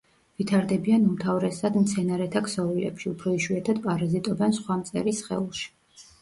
[0.41, 5.71] ვითარდებიან უმთავრესად მცენარეთა ქსოვილებში, უფრო იშვიათად პარაზიტობენ სხვა მწერის სხეულში.